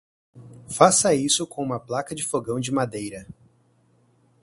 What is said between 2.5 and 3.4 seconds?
de madeira.